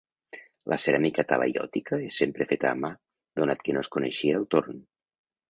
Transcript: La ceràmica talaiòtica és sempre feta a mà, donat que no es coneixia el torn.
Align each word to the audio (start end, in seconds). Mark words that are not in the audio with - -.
La 0.71 0.77
ceràmica 0.85 1.25
talaiòtica 1.31 1.99
és 2.07 2.17
sempre 2.23 2.47
feta 2.53 2.71
a 2.71 2.79
mà, 2.87 2.91
donat 3.43 3.63
que 3.69 3.77
no 3.77 3.85
es 3.87 3.93
coneixia 3.99 4.41
el 4.43 4.51
torn. 4.57 4.83